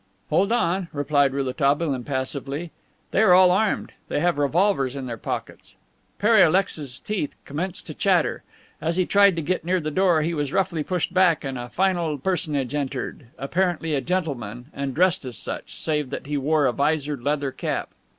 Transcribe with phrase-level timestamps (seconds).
[0.31, 2.71] "Hold on," replied Rouletabille impassively.
[3.11, 5.75] "They are all armed; they have revolvers in their pockets."
[6.17, 8.41] Pere Alexis's teeth commenced to chatter.
[8.81, 11.69] As he tried to get near the door he was roughly pushed back and a
[11.69, 16.73] final personage entered, apparently a gentleman, and dressed as such, save that he wore a
[16.73, 17.89] visored leather cap.